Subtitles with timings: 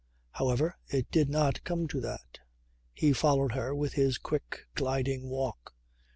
[0.31, 2.39] However it did not come to that.
[2.91, 5.75] He followed her with his quick gliding walk.